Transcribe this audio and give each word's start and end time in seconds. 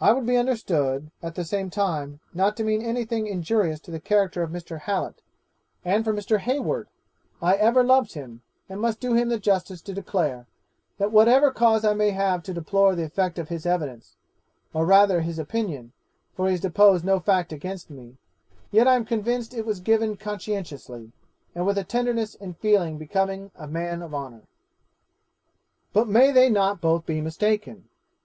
I 0.00 0.12
would 0.12 0.26
be 0.26 0.36
understood, 0.36 1.10
at 1.24 1.34
the 1.34 1.44
same 1.44 1.70
time, 1.70 2.20
not 2.32 2.56
to 2.56 2.62
mean 2.62 2.82
anything 2.82 3.26
injurious 3.26 3.80
to 3.80 3.90
the 3.90 3.98
character 3.98 4.44
of 4.44 4.52
Mr. 4.52 4.82
Hallet, 4.82 5.22
and 5.84 6.04
for 6.04 6.12
Mr. 6.14 6.38
Hayward, 6.38 6.86
I 7.42 7.56
ever 7.56 7.82
loved 7.82 8.14
him, 8.14 8.42
and 8.68 8.80
must 8.80 9.00
do 9.00 9.14
him 9.14 9.28
the 9.28 9.40
justice 9.40 9.82
to 9.82 9.92
declare, 9.92 10.46
that 10.98 11.10
whatever 11.10 11.50
cause 11.50 11.84
I 11.84 11.94
may 11.94 12.10
have 12.12 12.44
to 12.44 12.54
deplore 12.54 12.94
the 12.94 13.02
effect 13.02 13.40
of 13.40 13.48
his 13.48 13.66
evidence, 13.66 14.14
or 14.72 14.86
rather 14.86 15.22
his 15.22 15.36
opinion, 15.36 15.90
for 16.36 16.46
he 16.46 16.52
has 16.52 16.60
deposed 16.60 17.04
no 17.04 17.18
fact 17.18 17.52
against 17.52 17.90
me, 17.90 18.18
yet 18.70 18.86
I 18.86 18.94
am 18.94 19.04
convinced 19.04 19.52
it 19.52 19.66
was 19.66 19.80
given 19.80 20.16
conscientiously, 20.16 21.10
and 21.56 21.66
with 21.66 21.76
a 21.76 21.82
tenderness 21.82 22.36
and 22.36 22.56
feeling 22.56 22.98
becoming 22.98 23.50
a 23.56 23.66
man 23.66 24.00
of 24.00 24.14
honour. 24.14 24.42
'But 25.92 26.06
may 26.06 26.30
they 26.30 26.50
not 26.50 26.80
both 26.80 27.04
be 27.04 27.20
mistaken? 27.20 27.88